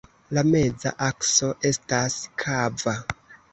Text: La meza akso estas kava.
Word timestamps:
La 0.37 0.43
meza 0.53 0.93
akso 1.09 1.51
estas 1.73 2.19
kava. 2.47 2.99